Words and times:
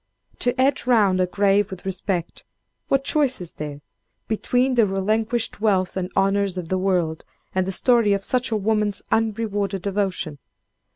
To 0.39 0.51
hedge 0.57 0.87
round 0.87 1.21
a 1.21 1.27
grave 1.27 1.69
with 1.69 1.85
respect, 1.85 2.43
what 2.87 3.03
choice 3.03 3.39
is 3.39 3.53
there, 3.53 3.81
between 4.27 4.73
the 4.73 4.87
relinquished 4.87 5.61
wealth 5.61 5.95
and 5.95 6.11
honors 6.15 6.57
of 6.57 6.69
the 6.69 6.79
world, 6.79 7.23
and 7.53 7.67
the 7.67 7.71
story 7.71 8.13
of 8.13 8.23
such 8.23 8.49
a 8.49 8.57
woman's 8.57 9.03
unrewarded 9.11 9.83
devotion! 9.83 10.39